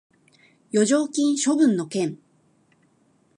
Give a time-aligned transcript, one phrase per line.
[0.71, 2.17] 剰余金処分の件